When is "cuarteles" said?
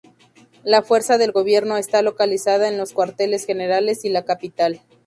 2.91-3.45